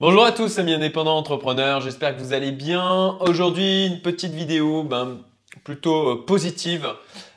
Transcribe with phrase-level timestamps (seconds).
[0.00, 3.18] Bonjour à tous amis indépendants entrepreneurs, j'espère que vous allez bien.
[3.20, 5.18] Aujourd'hui une petite vidéo ben,
[5.62, 6.88] plutôt euh, positive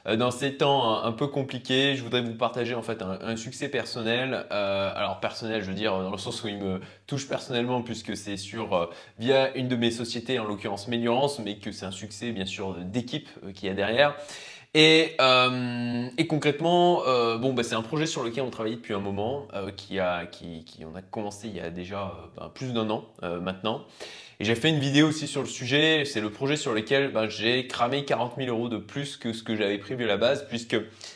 [0.07, 1.97] euh, dans ces temps un, peu compliqués.
[1.97, 4.45] Je voudrais vous partager en fait un, succès personnel.
[4.53, 8.15] Euh, alors personnel je veux dire dans le sens où il me touche personnellement puisque
[8.15, 8.89] c'est sur
[9.19, 12.75] via une de mes sociétés en l'occurrence Méliorance mais que c'est un succès bien sûr
[12.75, 14.15] d'équipe qui est derrière.
[14.75, 18.95] Et, euh, et concrètement, euh, bon, bah, c'est un projet sur lequel on travaille depuis
[18.95, 22.39] un moment, euh, qui a, qui, qui, on a commencé il y a déjà euh,
[22.39, 23.85] ben, plus d'un an euh, maintenant.
[24.39, 26.05] Et j'ai fait une vidéo aussi sur le sujet.
[26.05, 29.43] C'est le projet sur lequel ben, j'ai cramé 40 000 euros de plus que ce
[29.43, 30.75] que j'avais prévu à la base, puisque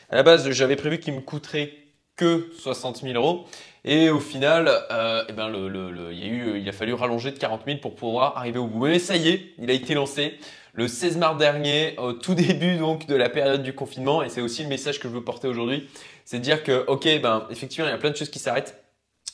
[0.10, 1.74] à la base j'avais prévu qu'il me coûterait
[2.16, 3.46] que 60 000 euros.
[3.86, 7.96] Et au final, euh, eh ben le, il a fallu rallonger de 40 000 pour
[7.96, 8.86] pouvoir arriver au bout.
[8.86, 10.38] Mais ça y est, il a été lancé
[10.74, 14.24] le 16 mars dernier, au tout début donc de la période du confinement.
[14.24, 15.90] Et c'est aussi le message que je veux porter aujourd'hui,
[16.24, 18.84] c'est de dire que ok, ben effectivement, il y a plein de choses qui s'arrêtent,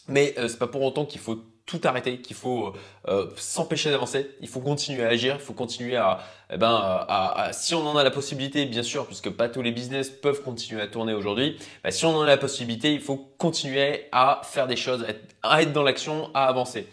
[0.07, 2.73] mais euh, c'est pas pour autant qu'il faut tout arrêter, qu'il faut
[3.08, 6.20] euh, s'empêcher d'avancer, il faut continuer à agir, il faut continuer à,
[6.51, 7.07] eh ben,
[7.51, 10.82] si on en a la possibilité, bien sûr, puisque pas tous les business peuvent continuer
[10.82, 14.68] à tourner aujourd'hui, bah, si on en a la possibilité, il faut continuer à faire
[14.68, 15.05] des choses,
[15.41, 16.87] à être dans l'action, à avancer.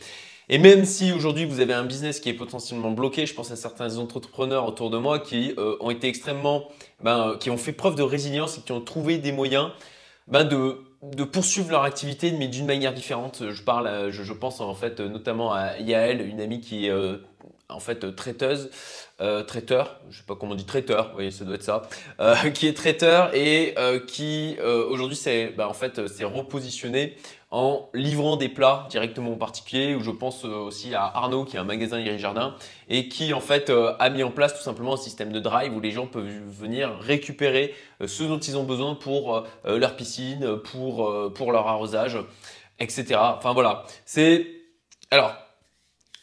[0.52, 3.56] Et même si aujourd'hui vous avez un business qui est potentiellement bloqué, je pense à
[3.56, 6.64] certains entrepreneurs autour de moi qui euh, ont été extrêmement,
[7.00, 9.70] ben, qui ont fait preuve de résilience et qui ont trouvé des moyens
[10.26, 13.42] ben, de, de poursuivre leur activité mais d'une manière différente.
[13.50, 17.16] Je parle, je, pense en fait notamment à Yael, une amie qui est euh,
[17.68, 18.70] en fait traiteuse,
[19.20, 21.82] euh, traiteur, je sais pas comment on dit traiteur, oui ça doit être ça,
[22.20, 23.74] euh, qui est traiteur et
[24.06, 27.16] qui aujourd'hui s'est repositionné
[27.50, 31.56] en livrant des plats directement aux particuliers, ou je pense euh, aussi à Arnaud qui
[31.56, 32.54] a un magasin Iri Jardin
[32.88, 35.74] et qui en fait euh, a mis en place tout simplement un système de drive
[35.74, 40.58] où les gens peuvent venir récupérer euh, ce dont ils ont besoin pour leur piscine,
[40.58, 42.18] pour, pour leur arrosage,
[42.78, 43.16] etc.
[43.18, 44.46] Enfin voilà, c'est...
[45.10, 45.34] Alors,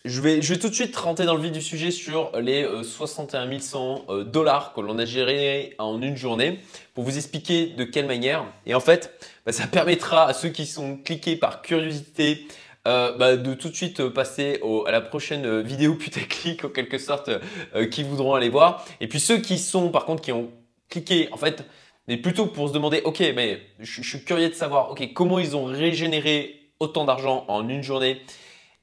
[0.08, 4.05] je vais, tout de suite rentrer dans le vif du sujet sur les 61 100
[4.25, 6.59] dollars que l'on a géré en une journée
[6.93, 8.45] pour vous expliquer de quelle manière.
[8.65, 9.14] Et en fait,
[9.45, 12.48] bah, ça permettra à ceux qui sont cliqués par curiosité
[12.87, 17.30] euh, bah, de tout de suite passer à la prochaine vidéo putaclic en quelque sorte
[17.76, 18.86] euh, qui voudront aller voir.
[19.02, 20.49] Et puis ceux qui sont par contre qui ont
[20.89, 21.65] cliqué en fait,
[22.08, 25.37] mais plutôt pour se demander ok mais je, je suis curieux de savoir ok comment
[25.37, 28.21] ils ont régénéré autant d'argent en une journée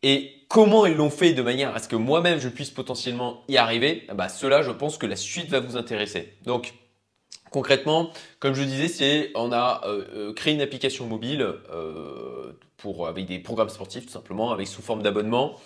[0.04, 3.56] et comment ils l'ont fait de manière à ce que moi-même je puisse potentiellement y
[3.56, 6.34] arriver, bah cela je pense que la suite va vous intéresser.
[6.44, 6.74] Donc
[7.50, 13.24] concrètement, comme je disais, on a euh, euh, créé une application mobile euh, pour avec
[13.24, 15.58] des programmes sportifs tout simplement, avec sous forme d'abonnement.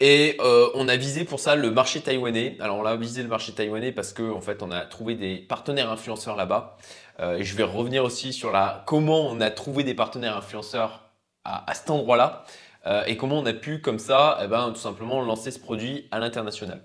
[0.00, 0.36] Et
[0.74, 2.56] on a visé pour ça le marché taïwanais.
[2.60, 5.38] Alors on a visé le marché taïwanais parce que en fait on a trouvé des
[5.38, 6.76] partenaires influenceurs là-bas.
[7.20, 11.10] Et je vais revenir aussi sur la comment on a trouvé des partenaires influenceurs
[11.42, 12.44] à cet endroit-là.
[12.88, 16.08] Euh, et comment on a pu comme ça, eh ben, tout simplement lancer ce produit
[16.10, 16.80] à l'international.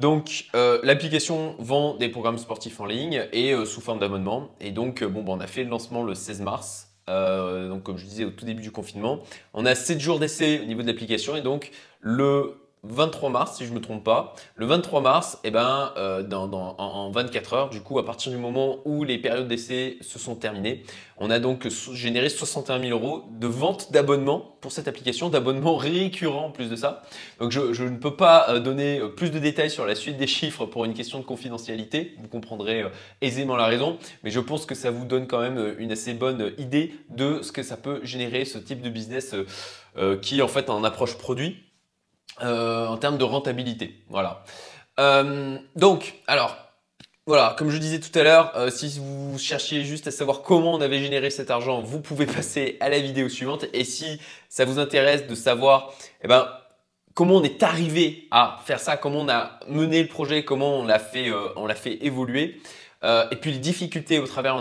[0.00, 4.50] Donc euh, l'application vend des programmes sportifs en ligne et euh, sous forme d'abonnement.
[4.60, 6.90] Et donc bon, ben, on a fait le lancement le 16 mars.
[7.06, 9.20] Donc comme je disais au tout début du confinement,
[9.52, 11.70] on a 7 jours d'essai au niveau de l'application et donc
[12.00, 14.34] le 23 mars, si je me trompe pas.
[14.56, 18.38] Le 23 mars, eh ben, euh, en, en, 24 heures, du coup, à partir du
[18.38, 20.84] moment où les périodes d'essai se sont terminées,
[21.18, 26.46] on a donc généré 61 000 euros de vente d'abonnement pour cette application, d'abonnement récurrent
[26.46, 27.02] en plus de ça.
[27.38, 30.26] Donc, je, ne peux pas euh, donner euh, plus de détails sur la suite des
[30.26, 32.14] chiffres pour une question de confidentialité.
[32.20, 32.88] Vous comprendrez euh,
[33.20, 36.52] aisément la raison, mais je pense que ça vous donne quand même une assez bonne
[36.58, 39.34] idée de ce que ça peut générer ce type de business
[40.22, 41.62] qui, en fait, en approche produit
[42.42, 44.02] euh, en termes de rentabilité.
[44.08, 44.42] Voilà.
[44.98, 46.56] Euh, donc, alors,
[47.26, 50.74] voilà, comme je disais tout à l'heure, euh, si vous cherchiez juste à savoir comment
[50.74, 53.66] on avait généré cet argent, vous pouvez passer à la vidéo suivante.
[53.72, 55.92] Et si ça vous intéresse de savoir,
[56.22, 56.48] eh ben,
[57.14, 60.84] comment on est arrivé à faire ça, comment on a mené le projet, comment on
[60.84, 62.60] l'a fait, on l'a fait évoluer,
[63.30, 64.58] et puis les difficultés au travers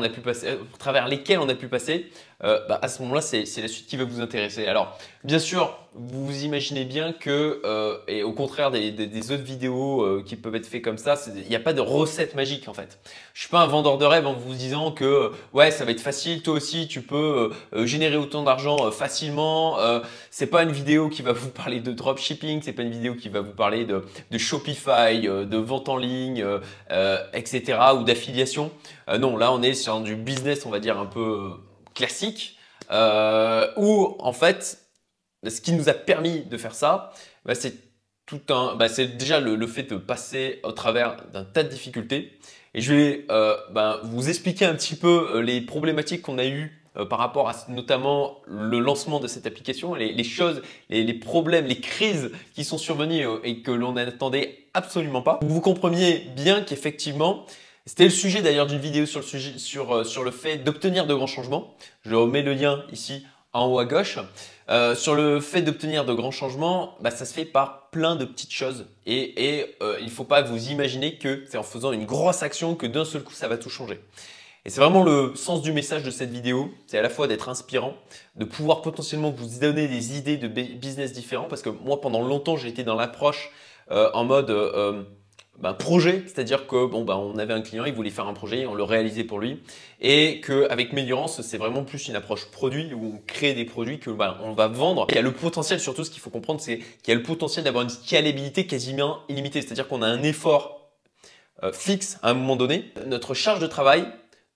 [1.07, 2.12] lesquelles on a pu passer,
[2.43, 4.67] euh, bah à ce moment-là, c'est la suite qui va vous intéresser.
[4.67, 9.43] Alors, bien sûr, vous imaginez bien que, euh, et au contraire des, des, des autres
[9.43, 12.67] vidéos euh, qui peuvent être faites comme ça, il n'y a pas de recette magique
[12.67, 12.99] en fait.
[13.34, 16.01] Je suis pas un vendeur de rêve en vous disant que ouais, ça va être
[16.01, 19.78] facile, toi aussi, tu peux euh, générer autant d'argent euh, facilement.
[20.31, 23.29] c'est pas une vidéo qui va vous parler de dropshipping, c'est pas une vidéo qui
[23.29, 26.46] va vous parler de, de Shopify, de vente en ligne,
[27.34, 27.79] etc.
[27.99, 28.72] ou d'affiliation.
[29.19, 31.51] non, là, on est sur du business, on va dire un peu
[31.93, 32.57] classique,
[32.91, 34.79] euh, où en fait,
[35.47, 37.13] ce qui nous a permis de faire ça,
[37.45, 37.73] bah, c'est
[38.25, 42.40] tout un, bah, c'est déjà le, fait de passer au travers d'un tas de difficultés.
[42.73, 46.45] Et je vais euh, bah, vous expliquer un petit peu euh, les problématiques qu'on a
[46.45, 46.79] eues
[47.09, 50.61] par rapport à notamment le lancement de cette application, les, choses,
[50.91, 55.39] les, problèmes, les crises qui sont survenues et que l'on n'attendait absolument pas.
[55.41, 57.47] Vous compreniez bien qu'effectivement,
[57.85, 61.76] c'était le sujet d'ailleurs d'une vidéo sur le, le fait d'obtenir de grands changements.
[62.06, 64.20] Je remets le lien ici en haut à gauche.
[64.70, 68.24] Euh, sur le fait d'obtenir de grands changements, bah, ça se fait par plein de
[68.24, 68.88] petites choses.
[69.06, 72.76] Et, euh, il ne faut pas vous imaginer que c'est en faisant une grosse action
[72.76, 74.00] que d'un seul coup ça va tout changer.
[74.66, 77.50] Et c'est vraiment le sens du message de cette vidéo, c'est à la fois d'être
[77.50, 77.96] inspirant,
[78.38, 82.56] de pouvoir potentiellement vous donner des idées de business différents, parce que moi pendant longtemps
[82.56, 83.52] j'ai été dans l'approche
[83.91, 84.50] euh, en mode
[85.59, 88.66] ben, projet, c'est-à-dire que bon, ben, on avait un client, il voulait faire un projet,
[88.66, 89.61] on le réalisait pour lui,
[90.02, 94.09] et qu'avec Méliorance, c'est vraiment plus une approche produit où on crée des produits que
[94.09, 95.05] ben, on va vendre.
[95.09, 97.23] Il y a le potentiel, surtout ce qu'il faut comprendre, c'est qu'il y a le
[97.23, 100.91] potentiel d'avoir une scalabilité quasiment illimitée, c'est-à-dire qu'on a un effort
[101.64, 102.91] euh, fixe à un moment donné.
[103.06, 104.06] Notre charge de travail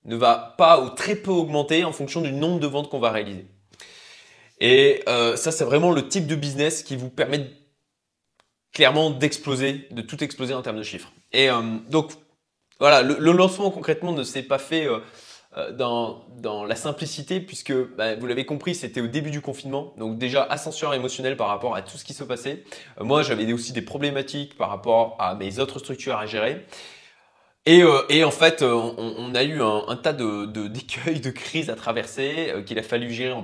[0.06, 3.12] ne va pas ou très peu augmenter en fonction du nombre de ventes qu'on va
[3.12, 3.46] réaliser.
[4.60, 7.50] Et euh, ça, c'est vraiment le type de business qui vous permet de
[8.78, 11.12] clairement d'exploser, de tout exploser en termes de chiffres.
[11.34, 12.12] Et euh, donc,
[12.80, 15.00] voilà, le, lancement concrètement ne s'est pas fait euh,
[15.58, 19.96] euh, dans, dans, la simplicité, puisque bah, vous l'avez compris, c'était au début du confinement.
[19.98, 22.66] Donc déjà, ascenseur émotionnel par rapport à tout ce qui se passait.
[23.02, 26.64] moi, j'avais aussi des problématiques par rapport à mes autres structures à gérer.
[27.70, 31.30] Et, euh, et, en fait, euh, on, a eu un, tas de, de, d'écueils, de
[31.30, 33.44] crises à traverser euh, qu'il a fallu gérer en,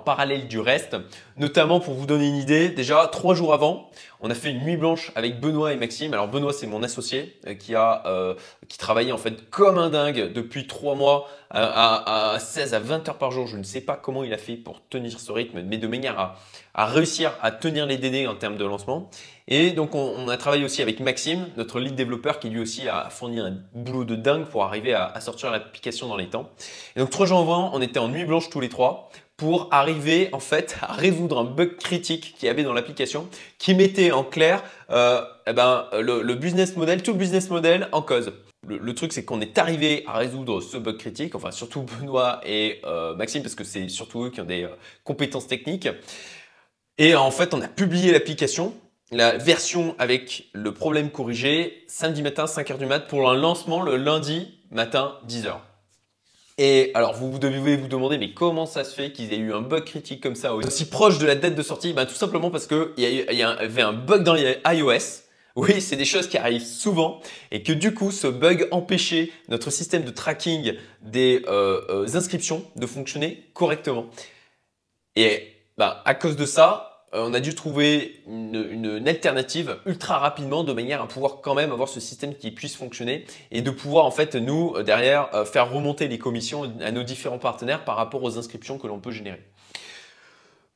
[0.00, 0.96] parallèle du reste.
[1.36, 3.88] Notamment pour vous donner une idée, déjà trois jours avant,
[4.20, 6.12] on a fait une nuit blanche avec Benoît et Maxime.
[6.12, 8.34] Alors Benoît, c'est mon associé qui a euh,
[8.66, 13.08] qui travaillait en fait comme un dingue depuis trois mois à, à, 16 à 20
[13.08, 13.46] heures par jour.
[13.46, 16.18] Je ne sais pas comment il a fait pour tenir ce rythme, mais de manière
[16.18, 16.36] à,
[16.74, 19.08] à réussir à tenir les délais en termes de lancement.
[19.52, 23.10] Et donc, on, a travaillé aussi avec Maxime, notre lead développeur, qui lui aussi a
[23.10, 26.50] fourni un boulot de dingue pour arriver à, sortir l'application dans les temps.
[26.94, 30.28] Et donc, trois jours avant, on était en nuit blanche tous les trois pour arriver
[30.32, 33.26] en fait à résoudre un bug critique qu'il y avait dans l'application
[33.58, 38.02] qui mettait en clair euh, eh ben, le, business model, tout le business model en
[38.02, 38.32] cause.
[38.68, 42.80] Le, truc, c'est qu'on est arrivé à résoudre ce bug critique, enfin surtout Benoît et
[42.84, 45.88] euh, Maxime, parce que c'est surtout eux qui ont des euh, compétences techniques.
[46.98, 48.74] Et en fait, on a publié l'application
[49.10, 53.96] la version avec le problème corrigé samedi matin 5h du mat pour un lancement le
[53.96, 55.56] lundi matin 10h.
[56.58, 59.62] Et alors vous devez vous demander mais comment ça se fait qu'ils aient eu un
[59.62, 61.92] bug critique comme ça aussi proche de la date de sortie?
[61.92, 65.24] Ben, Tout simplement parce qu'il y, y, avait un bug dans iOS.
[65.56, 67.20] Oui, c'est des choses qui arrivent souvent
[67.50, 72.64] et que du coup ce bug empêchait notre système de tracking des euh, euh, inscriptions
[72.76, 74.06] de fonctionner correctement.
[75.16, 80.72] Et ben, à cause de ça, on a dû trouver une, alternative ultra rapidement de
[80.72, 84.10] manière à pouvoir quand même avoir ce système qui puisse fonctionner et de pouvoir en
[84.10, 88.22] fait nous euh, derrière euh, faire remonter les commissions à nos différents partenaires par rapport
[88.22, 89.42] aux inscriptions que l'on peut générer.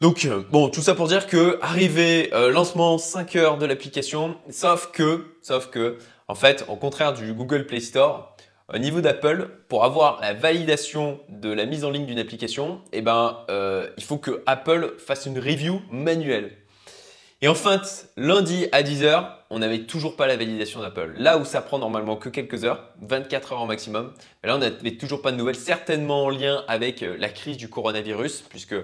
[0.00, 5.36] Donc bon, tout ça pour dire que arrivé lancement 5 heures de l'application, sauf que,
[5.40, 5.98] sauf que,
[6.28, 8.33] en fait, au contraire du Google Play Store,
[8.72, 13.02] au niveau d'Apple, pour avoir la validation de la mise en ligne d'une application, eh
[13.02, 16.56] ben, euh, il faut que Apple fasse une review manuelle.
[17.42, 21.12] Et en fait, lundi à 10h, on n'avait toujours pas la validation d'Apple.
[21.18, 24.58] Là où ça prend normalement que quelques heures, 24 heures au maximum, mais là on
[24.58, 28.76] n'avait toujours pas de nouvelles, certainement en lien avec euh, la crise du coronavirus, puisque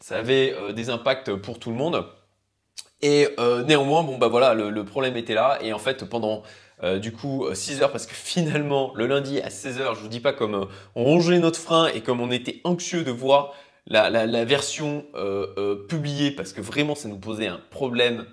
[0.00, 2.06] ça avait euh, des impacts pour tout le monde.
[3.02, 3.28] Et
[3.66, 5.58] néanmoins, bon bah voilà, le, le problème était là.
[5.60, 6.42] Et en fait, pendant
[6.82, 10.00] euh, du coup, 6 euh, heures parce que finalement, le lundi à 16 heures, je
[10.00, 10.64] vous dis pas comme euh,
[10.94, 13.54] on rongeait notre frein et comme on était anxieux de voir
[13.86, 15.04] la, version
[15.88, 18.26] publiée parce que vraiment ça nous posait un problème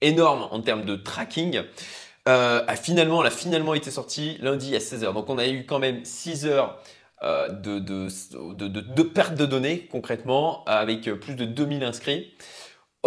[0.00, 1.62] énorme en termes de tracking.
[2.26, 5.14] a finalement, elle a finalement été sortie lundi à 16h.
[5.14, 6.80] Donc on a eu quand même 6 heures
[7.22, 12.34] de, de, perte de données concrètement avec plus de 2000 inscrits.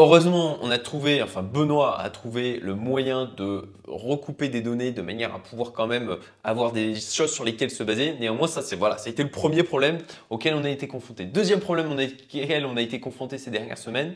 [0.02, 5.02] Heureusement, on a trouvé, enfin Benoît a trouvé le moyen de recouper des données de
[5.02, 8.16] manière à pouvoir quand même avoir des choses sur lesquelles se baser.
[8.18, 9.98] Néanmoins, ça c'est voilà, ça a été le premier problème
[10.30, 11.26] auquel on a été confronté.
[11.26, 14.16] Deuxième problème auquel on a été confronté ces dernières semaines.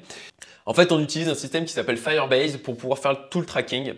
[0.65, 3.93] En fait, on utilise un système qui s'appelle Firebase pour pouvoir faire tout le tracking.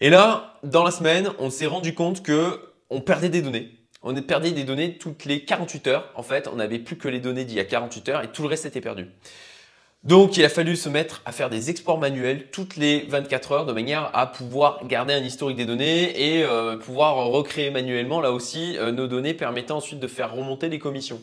[0.00, 2.58] Et là, dans la semaine, on s'est rendu compte que
[2.90, 3.70] on perdait des données.
[4.02, 6.10] On perdait des données toutes les 48 heures.
[6.16, 8.42] En fait, on n'avait plus que les données d'il y a 48 heures et tout
[8.42, 9.06] le reste était perdu.
[10.04, 13.66] Donc il a fallu se mettre à faire des exports manuels toutes les 24 heures
[13.66, 18.30] de manière à pouvoir garder un historique des données et euh, pouvoir recréer manuellement là
[18.30, 21.22] aussi euh, nos données permettant ensuite de faire remonter les commissions.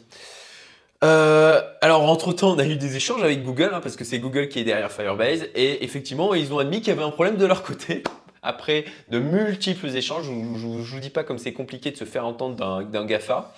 [1.03, 4.47] Euh, alors entre-temps on a eu des échanges avec Google hein, parce que c'est Google
[4.47, 7.45] qui est derrière Firebase et effectivement ils ont admis qu'il y avait un problème de
[7.45, 8.01] leur côté
[8.41, 10.25] après de multiples échanges.
[10.25, 13.53] Je ne vous dis pas comme c'est compliqué de se faire entendre d'un GAFA.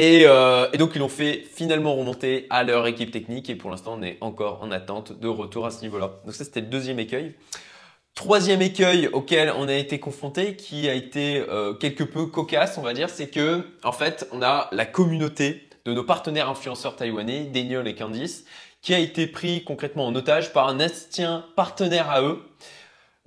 [0.00, 3.68] Et, euh, et, donc ils l'ont fait finalement remonter à leur équipe technique et pour
[3.68, 6.20] l'instant on est encore en attente de retour à ce niveau-là.
[6.24, 7.34] Donc ça c'était le deuxième écueil.
[8.14, 12.82] Troisième écueil auquel on a été confronté, qui a été euh, quelque peu cocasse, on
[12.82, 17.46] va dire, c'est que en fait on a la communauté de nos partenaires influenceurs taïwanais,
[17.46, 18.44] Daniel et Candice,
[18.82, 22.40] qui a été pris concrètement en otage par un ancien partenaire à eux.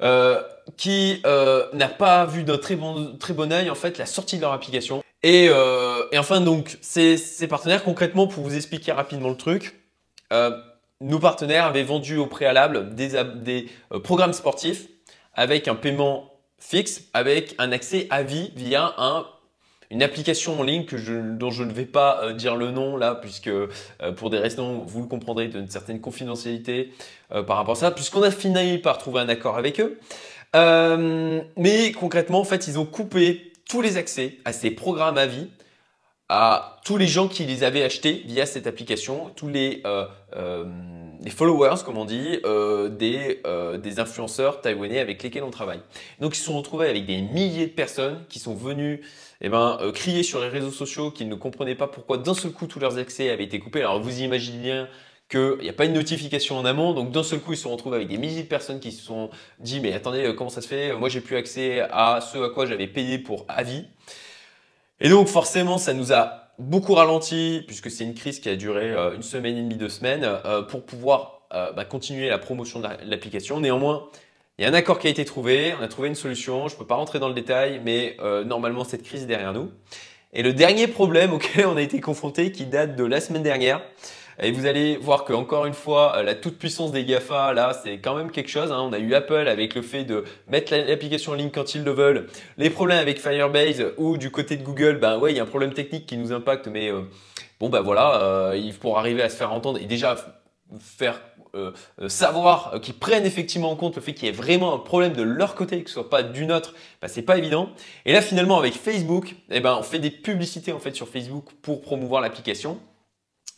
[0.01, 0.41] Euh,
[0.77, 4.41] qui n'a pas vu d'un très bon, très bon œil en fait la sortie de
[4.41, 5.00] leur application.
[5.23, 9.79] Et, euh, et enfin donc ces, ces, partenaires concrètement pour vous expliquer rapidement le truc,
[10.33, 10.51] euh,
[11.01, 14.87] nos partenaires avaient vendu au préalable des, des euh, programmes sportifs
[15.33, 19.25] avec un paiement fixe, avec un accès à vie via un
[19.89, 22.95] une application en ligne que je, dont je ne vais pas euh, dire le nom
[22.95, 23.67] là, puisque euh,
[24.15, 26.93] pour des raisons, vous le comprendrez, d'une certaine confidentialité
[27.29, 29.99] par rapport à ça, puisqu'on a fini par trouver un accord avec eux.
[30.53, 35.47] mais concrètement, en fait, ils ont coupé tous les accès à ces programmes à vie
[36.27, 40.65] à tous les gens qui les avaient achetés via cette application, tous les, euh, euh,
[41.29, 45.81] followers, comme on dit, euh, des, influenceurs taïwanais avec lesquels on travaille.
[46.19, 49.01] Donc ils se sont retrouvés avec des milliers de personnes qui sont venues
[49.41, 52.67] eh ben, crier sur les réseaux sociaux qu'ils ne comprenaient pas pourquoi d'un seul coup
[52.67, 53.81] tous leurs accès avaient été coupés.
[53.81, 54.87] Alors vous imaginez bien
[55.31, 57.71] qu'il n'y a pas une notification en amont, donc d'un seul coup ils se sont
[57.71, 60.67] retrouvés avec des milliers de personnes qui se sont dit mais attendez comment ça se
[60.67, 63.85] fait, moi j'ai plus accès à ce à quoi j'avais payé pour avis.
[65.03, 68.91] Et donc forcément, ça nous a beaucoup ralenti, puisque c'est une crise qui a duré
[68.91, 72.79] euh, une semaine et demie, deux semaines, euh, pour pouvoir euh, bah, continuer la promotion
[72.79, 73.59] de l'application.
[73.59, 74.09] Néanmoins,
[74.59, 76.75] il y a un accord qui a été trouvé, on a trouvé une solution, je
[76.75, 79.71] ne peux pas rentrer dans le détail, mais normalement cette crise est derrière nous.
[80.33, 83.81] Et le dernier problème auquel on a été confronté, qui date de la semaine dernière,
[84.39, 87.73] et vous allez voir que encore une fois, euh, la toute puissance des GAFA, là,
[87.83, 88.71] c'est quand même quelque chose.
[88.71, 88.79] Hein.
[88.81, 91.91] On a eu Apple avec le fait de mettre l'application en ligne quand ils le
[91.91, 92.27] veulent.
[92.57, 95.47] Les problèmes avec Firebase ou du côté de Google, ben ouais, il y a un
[95.47, 97.01] problème technique qui nous impacte, mais euh,
[97.59, 100.15] bon ben voilà, euh, pour arriver à se faire entendre et déjà
[100.79, 101.19] faire
[101.53, 101.71] euh,
[102.07, 105.21] savoir qu'ils prennent effectivement en compte le fait qu'il y ait vraiment un problème de
[105.21, 107.69] leur côté, que ce soit pas du nôtre, ben, c'est pas évident.
[108.05, 111.45] Et là finalement avec Facebook, eh ben on fait des publicités en fait sur Facebook
[111.61, 112.79] pour promouvoir l'application.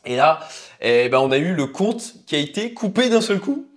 [0.05, 0.39] Et là,
[0.81, 3.67] eh ben, on a eu le compte qui a été coupé d'un seul coup.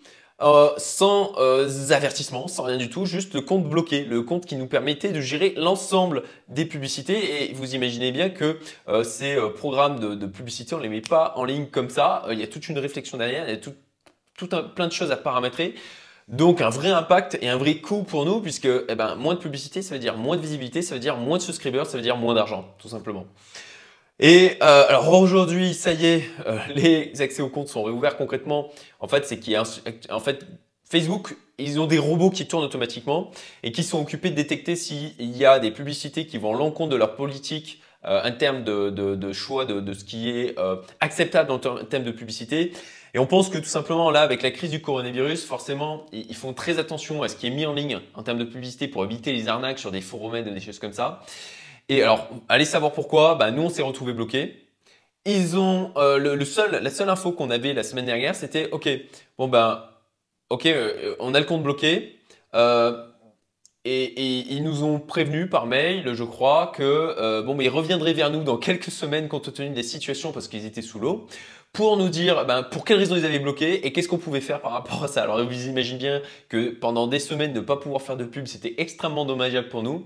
[0.42, 4.56] Euh, sans euh, avertissement, sans rien du tout, juste le compte bloqué, le compte qui
[4.56, 7.50] nous permettait de gérer l'ensemble des publicités.
[7.50, 11.32] Et vous imaginez bien que euh, ces programmes de, de, publicité, on les met pas
[11.36, 12.22] en ligne comme ça.
[12.30, 13.72] Il y a toute une réflexion derrière, il y a tout,
[14.36, 15.74] tout un, plein de choses à paramétrer.
[16.28, 19.40] Donc un vrai impact et un vrai coût pour nous, puisque eh ben, moins de
[19.40, 22.02] publicité, ça veut dire moins de visibilité, ça veut dire moins de subscribers, ça veut
[22.02, 23.24] dire moins d'argent, tout simplement.
[24.18, 28.68] Et euh, alors aujourd'hui, ça y est, euh, les accès aux comptes sont réouverts concrètement.
[29.00, 30.46] En fait, c'est qu'il y a fait
[30.88, 33.30] Facebook, ils ont des robots qui tournent automatiquement
[33.62, 36.90] et qui sont occupés de détecter s'il y a des publicités qui vont à l'encontre
[36.90, 40.58] de leur politique euh, en termes de, de, de choix de, de, ce qui est
[40.58, 42.72] euh, acceptable en termes de publicité.
[43.14, 46.52] Et on pense que tout simplement là, avec la crise du coronavirus, forcément, ils font
[46.52, 49.32] très attention à ce qui est mis en ligne en termes de publicité pour éviter
[49.32, 51.22] les arnaques sur des forums et des choses comme ça.
[51.88, 54.66] Et alors, allez savoir pourquoi, bah, nous on s'est retrouvés bloqués.
[55.24, 58.88] Ils ont euh, le, seul, la seule info qu'on avait la semaine dernière, c'était ok,
[59.38, 59.84] bon ben,
[60.50, 62.16] ok, euh, on a le compte bloqué.
[62.54, 63.04] Euh,
[63.84, 68.30] et, ils nous ont prévenu par mail, je crois, que bon, mais ils reviendraient vers
[68.30, 71.28] nous dans quelques semaines compte tenu des situations parce qu'ils étaient sous l'eau,
[71.72, 74.60] pour nous dire ben, pour quelles raisons ils avaient bloqué et qu'est-ce qu'on pouvait faire
[74.60, 75.22] par rapport à ça.
[75.22, 78.74] Alors vous imaginez bien que pendant des semaines ne pas pouvoir faire de pub, c'était
[78.78, 80.04] extrêmement dommageable pour nous.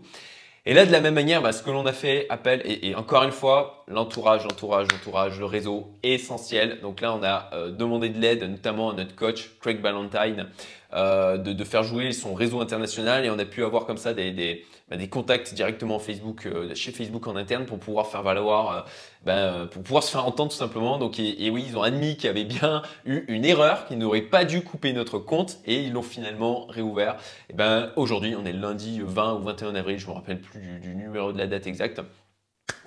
[0.67, 3.23] Et là, de la même manière, bah, ce que l'on a fait, appelle, et, encore
[3.23, 6.81] une fois, l'entourage, l'entourage, l'entourage, le réseau essentiel.
[6.83, 10.49] Donc là, on a euh, demandé de l'aide, notamment à notre coach, Craig Ballantyne,
[10.93, 14.65] euh, de, faire jouer son réseau international et on a pu avoir comme ça des,
[14.89, 18.81] bah, contacts directement Facebook, euh, chez Facebook en interne pour pouvoir faire valoir, euh,
[19.25, 20.99] bah, pour pouvoir se faire entendre tout simplement.
[20.99, 24.21] Donc et, oui, ils ont admis qu'il y avait bien eu une erreur, qu'ils n'auraient
[24.23, 27.17] pas dû couper notre compte et ils l'ont finalement réouvert.
[27.51, 30.97] Et ben aujourd'hui, on est lundi 20 ou 21 avril, je me rappelle plus du,
[30.97, 32.01] numéro de la date exacte.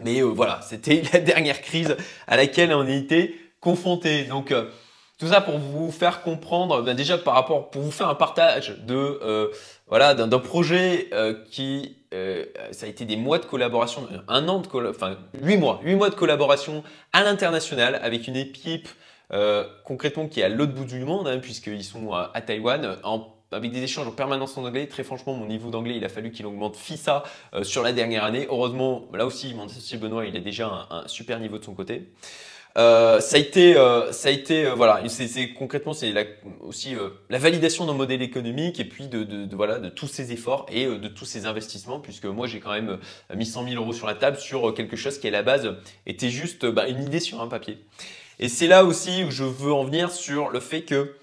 [0.04, 1.96] Mais voilà, c'était la dernière crise
[2.28, 4.26] à laquelle on été confronté.
[4.26, 4.54] Donc
[5.20, 8.78] tout ça pour vous faire comprendre, ben déjà par rapport, pour vous faire un partage
[8.86, 9.48] de euh,
[9.88, 14.60] voilà d'un projet euh, qui euh, ça a été des mois de collaboration, un an
[14.60, 18.90] de enfin huit mois, huit mois de collaboration à l'international avec une équipe
[19.84, 22.98] concrètement qui est à l'autre bout du monde hein, puisqu'ils sont à, Taïwan
[23.52, 24.86] avec des échanges en permanence en anglais.
[24.86, 27.24] Très franchement, mon niveau d'anglais, il a fallu qu'il augmente FISA
[27.64, 28.46] sur la dernière année.
[28.48, 32.12] Heureusement, là aussi, mon associé Benoît, il a déjà un super niveau de son côté.
[32.76, 36.12] Euh, ça a été, euh, ça a été, euh, voilà, c'est concrètement c'est
[36.62, 36.96] aussi
[37.30, 40.86] la validation d'un modèle économique et puis de, de, voilà de tous ces efforts et
[40.86, 42.98] de tous ces investissements, puisque moi j'ai quand même
[43.36, 45.76] mis 100 000 euros sur la table sur quelque chose qui à la base
[46.08, 47.78] était juste bah, une idée sur un papier.
[48.40, 51.14] Et c'est là aussi où je veux en venir sur le fait que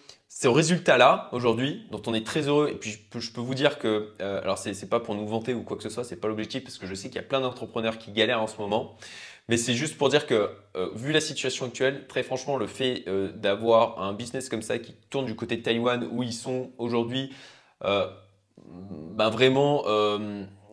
[0.40, 2.70] c'est au résultat-là, aujourd'hui, dont on est très heureux.
[2.72, 5.26] Et puis, je peux, je peux vous dire que, euh, alors, c'est pas pour nous
[5.26, 7.24] vanter ou quoi que ce soit, c'est pas l'objectif, parce que je sais qu'il y
[7.24, 8.96] a plein d'entrepreneurs qui galèrent en ce moment.
[9.50, 13.04] Mais c'est juste pour dire que, euh, vu la situation actuelle, très franchement, le fait
[13.06, 16.70] euh, d'avoir un business comme ça qui tourne du côté de Taïwan, où ils sont
[16.78, 17.32] aujourd'hui
[17.82, 19.84] ben vraiment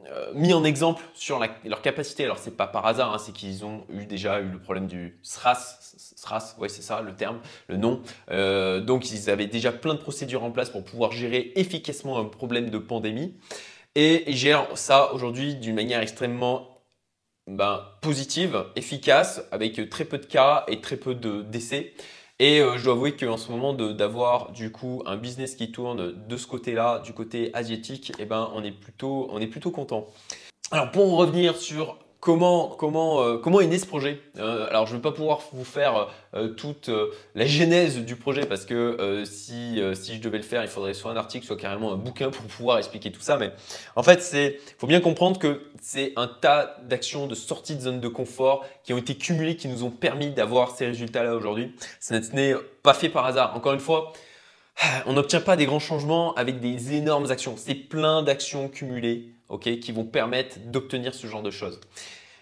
[0.10, 2.24] euh, mis en exemple sur leur capacité.
[2.24, 5.20] Alors c'est pas par hasard, hein, c'est qu'ils ont eu déjà eu le problème du
[5.22, 5.80] SRAS,
[6.16, 8.02] SRAS, ouais c'est ça le terme, le nom.
[8.32, 12.26] Euh, donc ils avaient déjà plein de procédures en place pour pouvoir gérer efficacement un
[12.26, 13.36] problème de pandémie
[13.96, 16.77] et ils gèrent ça aujourd'hui d'une manière extrêmement
[17.48, 21.94] ben, positive, efficace, avec très peu de cas et très peu de décès.
[22.40, 26.14] Et euh, je dois avouer qu'en ce moment, d'avoir du coup un business qui tourne
[26.28, 30.08] de ce côté-là, du côté asiatique, eh ben, on, est plutôt, on est plutôt content.
[30.70, 31.98] Alors pour revenir sur
[32.30, 36.10] Euh, comment est né ce projet euh, Alors, je ne vais pas pouvoir vous faire
[36.34, 36.90] euh, toute
[37.36, 41.12] la genèse du projet parce que si, si je devais le faire, il faudrait soit
[41.12, 43.38] un article, soit carrément un bouquin pour pouvoir expliquer tout ça.
[43.38, 43.52] Mais
[43.96, 48.00] en fait, il faut bien comprendre que c'est un tas d'actions de sortie de zone
[48.00, 51.76] de confort qui ont été cumulées, qui nous ont permis d'avoir ces résultats-là aujourd'hui.
[52.00, 53.56] Ce n'est pas fait par hasard.
[53.56, 54.14] Encore une fois,
[55.06, 57.56] on n'obtient pas des grands changements avec des énormes actions.
[57.58, 61.80] C'est plein d'actions cumulées qui vont permettre d'obtenir ce genre de choses.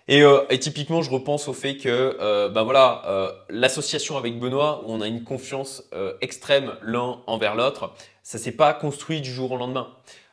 [0.10, 4.84] Euh, et, typiquement, je repense au fait que euh, ben voilà, euh, l'association avec Benoît,
[4.86, 5.84] où on a une confiance
[6.22, 7.94] extrême l'un envers l'autre,
[8.24, 9.88] ça s'est pas construit du jour au lendemain.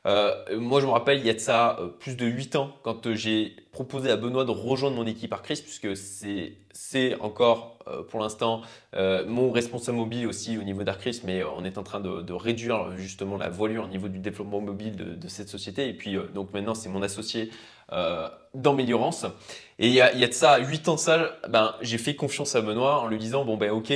[0.04, 3.56] Moi, je me rappelle, il y a de ça plus de 8 ans, quand j'ai
[3.72, 7.78] proposé à Benoît de rejoindre mon équipe Arcris, puisque c'est encore
[8.10, 8.62] pour l'instant
[8.94, 13.36] mon responsable mobile aussi au niveau d'Arcris, mais on est en train de, réduire justement
[13.36, 15.88] la voilure au niveau du développement mobile de, cette société.
[15.88, 17.50] Et puis, donc maintenant, c'est mon associé
[17.92, 19.32] euh, d'Amélioration.
[19.78, 22.62] Et il y, a, de ça, 8 ans de ça, ben, j'ai fait confiance à
[22.62, 23.92] Benoît en lui disant, bon ben ok,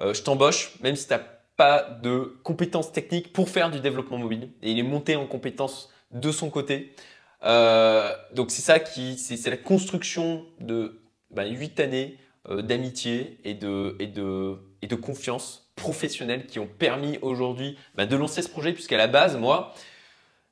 [0.00, 1.14] euh, je t'embauche, même si tu
[1.60, 4.48] pas de compétences techniques pour faire du développement mobile.
[4.62, 6.94] Et il est monté en compétences de son côté.
[7.44, 12.16] Euh, donc c'est ça qui, c'est la construction de ben, 8 années
[12.48, 18.16] d'amitié et de, et, de, et de confiance professionnelle qui ont permis aujourd'hui ben, de
[18.16, 19.74] lancer ce projet, puisqu'à la base, moi,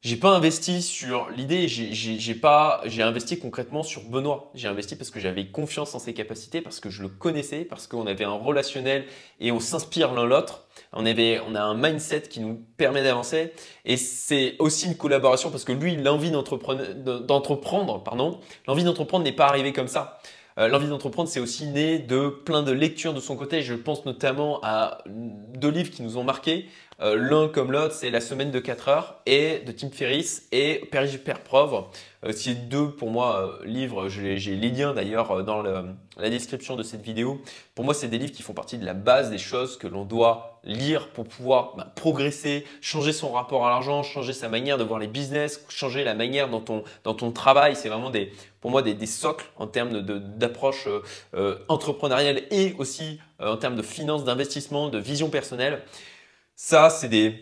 [0.01, 4.53] j'ai pas investi sur l'idée, j'ai pas, j'ai investi concrètement sur Benoît.
[4.55, 7.87] J'ai investi parce que j'avais confiance en ses capacités, parce que je le connaissais, parce
[7.89, 9.07] qu'on avait un relationnel
[9.41, 10.68] et on s'inspire l'un l'autre.
[10.93, 13.53] On avait, on a un mindset qui nous permet d'avancer
[13.85, 19.47] et c'est aussi une collaboration parce que lui, l'envie d'entreprendre, pardon, l'envie d'entreprendre n'est pas
[19.47, 20.19] arrivée comme ça.
[20.59, 23.63] Euh, l'envie d'entreprendre, c'est aussi né de plein de lectures de son côté.
[23.63, 26.67] Je pense notamment à deux livres qui nous ont marqués.
[27.01, 30.89] Euh, l'un comme l'autre, c'est La semaine de 4 heures et de Tim Ferriss et
[30.91, 31.85] Père Père Preuve.
[32.25, 37.03] Euh, c'est deux pour moi livres, j'ai les liens d'ailleurs dans la description de cette
[37.03, 37.41] vidéo.
[37.75, 40.05] Pour moi, c'est des livres qui font partie de la base des choses que l'on
[40.05, 44.85] doit lire pour pouvoir bah, progresser, changer son rapport à l'argent, changer sa manière de
[44.85, 47.77] voir les business, changer la manière dont on, dont on travaille.
[47.77, 51.01] C'est vraiment des, pour moi des, socles en termes d'approche euh,
[51.35, 55.83] euh, entrepreneuriale et aussi euh, en termes de finances, d'investissement, de vision personnelle.
[56.61, 57.37] Ça, c'est des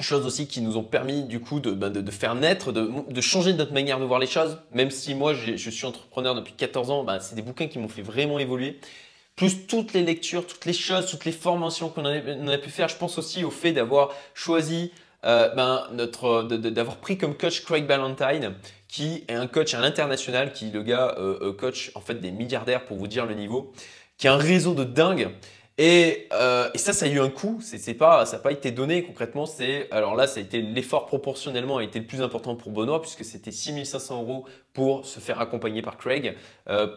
[0.00, 3.72] choses aussi qui nous ont permis du coup de, ben, faire naître, de, changer notre
[3.72, 4.58] manière de voir les choses.
[4.72, 7.88] Même si moi, je suis entrepreneur depuis 14 ans, ben, c'est des bouquins qui m'ont
[7.88, 8.78] fait vraiment évoluer
[9.34, 12.88] plus toutes les lectures, toutes les choses, toutes les formations qu'on a, pu faire.
[12.88, 14.92] Je pense aussi au fait d'avoir choisi,
[15.22, 18.56] ben, notre, d'avoir pris comme coach Craig Ballantyne,
[18.88, 22.30] qui est un coach à l'international, qui le gars euh, euh, coach en fait des
[22.30, 23.72] milliardaires pour vous dire le niveau,
[24.18, 25.30] qui a un réseau de dingue.
[25.82, 27.58] Et, euh, et ça, ça a eu un coût.
[27.62, 29.46] C'est pas, ça n'a pas été donné concrètement.
[29.46, 33.00] C'est alors là, ça a été l'effort proportionnellement a été le plus important pour Benoît
[33.00, 36.36] puisque c'était 6500 euros pour se faire accompagner par Craig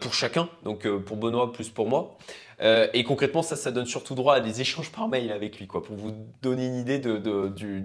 [0.02, 0.50] pour chacun.
[0.64, 2.18] Donc pour Benoît plus pour moi.
[2.60, 5.82] et concrètement, ça, ça donne surtout droit à des échanges par mail avec lui, quoi,
[5.82, 7.80] pour vous donner une idée de, du,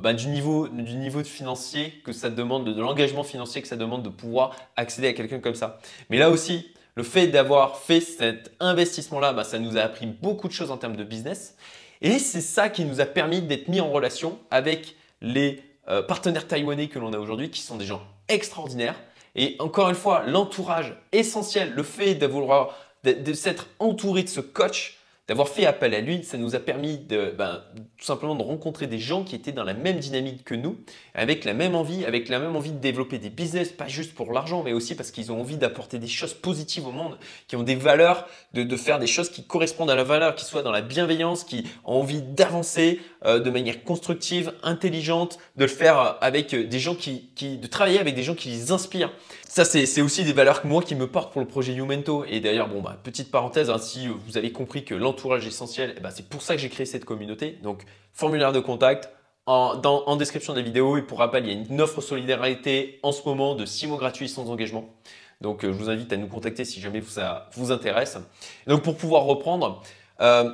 [0.00, 3.76] bah, du, niveau, du niveau de financier que ça demande, de, l'engagement financier que ça
[3.76, 5.80] demande de pouvoir accéder à quelqu'un comme ça.
[6.08, 10.48] Mais là aussi, le fait d'avoir fait cet investissement-là, bah, ça nous a appris beaucoup
[10.48, 11.56] de choses en termes de business.
[12.00, 16.48] Et c'est ça qui nous a permis d'être mis en relation avec les euh, partenaires
[16.48, 18.96] taïwanais que l'on a aujourd'hui, qui sont des gens extraordinaires.
[19.34, 24.95] Et encore une fois, l'entourage essentiel, le fait de, de s'être entouré de ce coach,
[25.28, 27.60] d'avoir fait appel à lui, ça nous a permis de, ben,
[27.98, 30.76] tout simplement de rencontrer des gens qui étaient dans la même dynamique que nous,
[31.14, 34.32] avec la même envie, avec la même envie de développer des business, pas juste pour
[34.32, 37.64] l'argent, mais aussi parce qu'ils ont envie d'apporter des choses positives au monde, qui ont
[37.64, 40.82] des valeurs, de, faire des choses qui correspondent à la valeur, qui soient dans la
[40.82, 46.78] bienveillance, qui ont envie d'avancer euh, de manière constructive, intelligente, de le faire avec des
[46.78, 49.10] gens qui, qui, de travailler avec des gens qui les inspirent.
[49.48, 52.26] Ça, c'est aussi des valeurs que moi qui me portent pour le projet Youmento.
[52.28, 55.15] Et d'ailleurs, bon, bah, petite parenthèse, hein, si vous avez compris que l'entourage
[55.46, 57.58] essentiel, eh ben, c'est pour ça que j'ai créé cette communauté.
[57.62, 59.10] Donc, formulaire de contact
[59.46, 60.96] en, en description de la vidéo.
[60.96, 63.98] Et pour rappel, il y a une offre solidarité en ce moment de 6 mois
[63.98, 64.94] gratuits sans engagement.
[65.40, 68.18] Donc, euh, je vous invite à nous contacter si jamais ça vous intéresse.
[68.66, 69.82] Donc, pour pouvoir reprendre,
[70.20, 70.50] euh,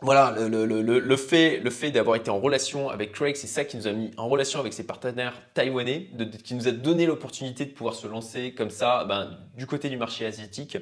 [0.00, 3.86] voilà, le, fait, le fait d'avoir été en relation avec Craig, c'est ça qui nous
[3.86, 6.08] a mis en relation avec ses partenaires taïwanais,
[6.44, 9.96] qui nous a donné l'opportunité de pouvoir se lancer comme ça ben, du côté du
[9.96, 10.78] marché asiatique.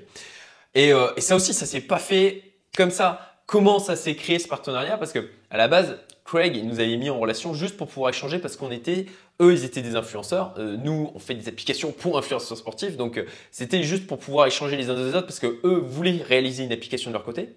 [0.75, 3.33] Et, euh, et ça aussi, ça s'est pas fait comme ça.
[3.47, 4.99] Comment ça s'est créé ce partenariat?
[4.99, 8.39] Parce que à la base, Craig nous avait mis en relation juste pour pouvoir échanger
[8.39, 9.07] parce qu'on était,
[9.41, 10.55] eux, ils étaient des influenceurs.
[10.59, 12.97] Euh, nous, on fait des applications pour influenceurs sportifs.
[12.97, 16.21] Donc, euh, c'était juste pour pouvoir échanger les uns des autres parce que eux voulaient
[16.27, 17.55] réaliser une application de leur côté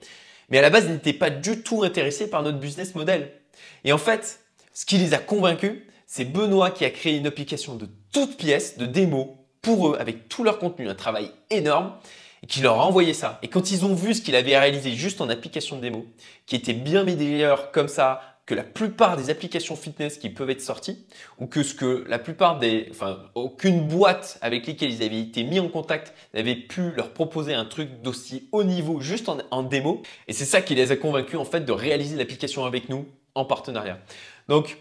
[0.50, 3.32] mais à la base, ils n'étaient pas du tout intéressés par notre business model.
[3.84, 4.40] Et en fait,
[4.74, 5.74] ce qui les a convaincus,
[6.08, 10.30] c'est Benoît qui a créé une application de toutes pièces, de démo, pour eux, avec
[10.30, 11.94] tout leur contenu, un travail énorme,
[12.44, 13.40] et qui leur a envoyé ça.
[13.42, 16.06] Et quand ils ont vu ce qu'il avait réalisé juste en application de démo,
[16.46, 20.62] qui était bien meilleur comme ça que la plupart des applications fitness qui peuvent être
[20.62, 21.06] sorties,
[21.38, 25.44] ou que ce que la plupart des, enfin, aucune boîte avec lesquelles ils avaient été
[25.44, 30.02] mis en contact n'avait pu leur proposer un truc d'aussi haut niveau juste en, démo.
[30.28, 33.46] Et c'est ça qui les a convaincus en fait de réaliser l'application avec nous en
[33.46, 34.00] partenariat.
[34.48, 34.80] Donc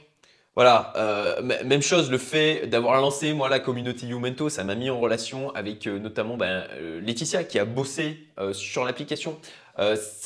[0.58, 4.90] voilà, euh, même chose, le fait d'avoir lancé moi la communauté Youmento, ça m'a mis
[4.90, 9.38] en relation avec euh, notamment ben, euh, Laetitia qui a bossé sur l'application.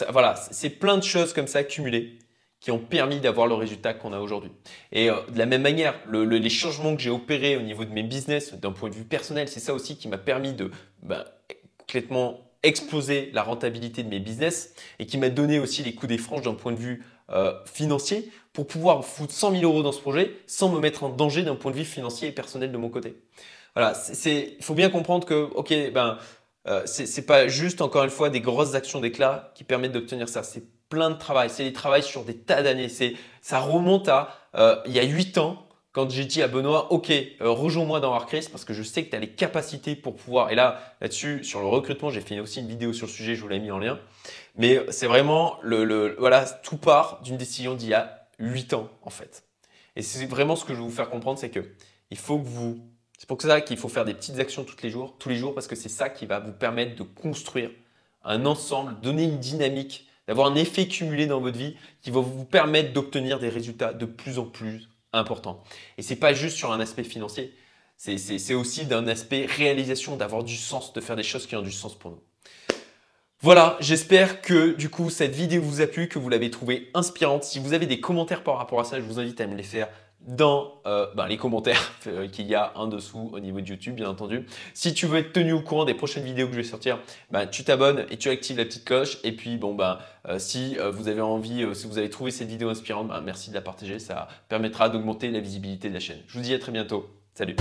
[0.09, 2.19] voilà, c'est plein de choses comme ça cumulées
[2.61, 4.53] qui ont permis d'avoir le résultat qu'on a aujourd'hui.
[4.91, 8.55] Et de la même manière, les changements que j'ai opérés au niveau de mes business,
[8.55, 10.71] d'un point de vue personnel, c'est ça aussi qui m'a permis de
[11.03, 11.25] ben,
[11.81, 16.19] complètement exploser la rentabilité de mes business et qui m'a donné aussi les coups des
[16.19, 20.01] franges d'un point de vue euh, financier pour pouvoir foutre 100 000 euros dans ce
[20.01, 22.89] projet sans me mettre en danger d'un point de vue financier et personnel de mon
[22.89, 23.17] côté.
[23.75, 23.95] Voilà,
[24.27, 26.19] il faut bien comprendre que, ok, ben,
[26.69, 30.43] euh, c'est pas juste encore une fois des grosses actions d'éclat qui permettent d'obtenir ça.
[30.43, 31.49] C'est plein de travail.
[31.49, 32.91] C'est des travails sur des tas d'années.
[32.91, 36.91] C'est, ça remonte à euh, il y a 8 ans quand j'ai dit à Benoît,
[36.91, 40.51] OK, rejoins-moi dans Arcris parce que je sais que tu as les capacités pour pouvoir.
[40.51, 43.43] Et là, là-dessus, sur le recrutement, j'ai fait aussi une vidéo sur le sujet, je
[43.43, 43.99] vous l'ai mis en lien.
[44.57, 49.11] Mais c'est vraiment le, voilà, tout part d'une décision d'il y a 8 ans, en
[49.11, 49.45] fait.
[49.97, 51.65] Et c'est vraiment ce que je veux vous faire comprendre, c'est que
[52.11, 52.79] il faut que vous,
[53.19, 55.55] c'est pour ça qu'il faut faire des petites actions tous les jours, tous les jours,
[55.55, 57.71] parce que c'est ça qui va vous permettre de construire
[58.25, 62.45] un ensemble, donner une dynamique d'avoir un effet cumulé dans votre vie qui va vous
[62.45, 65.63] permettre d'obtenir des résultats de plus en plus importants.
[65.99, 67.55] Et c'est pas juste sur un aspect financier,
[67.97, 71.73] c'est aussi d'un aspect réalisation, d'avoir du sens, de faire des choses qui ont du
[71.73, 72.23] sens pour nous.
[73.45, 77.43] Voilà, j'espère que du coup cette vidéo vous a plu, que vous l'avez trouvée inspirante.
[77.43, 79.65] Si vous avez des commentaires par rapport à ça, je vous invite à me les
[79.65, 79.89] faire
[80.21, 83.97] dans euh, ben, les commentaires euh, qu'il y a en dessous au niveau de YouTube,
[83.97, 84.47] bien entendu.
[84.75, 87.01] Si tu veux être tenu au courant des prochaines vidéos que je vais sortir,
[87.33, 89.19] ben, tu t'abonnes et tu actives la petite cloche.
[89.25, 89.99] Et puis, bon, ben,
[90.39, 93.99] si vous avez envie, si vous avez trouvé cette vidéo inspirante, merci de la partager.
[93.99, 96.19] Ça permettra d'augmenter la visibilité de la chaîne.
[96.29, 97.11] Je vous dis à très bientôt.
[97.35, 97.57] Salut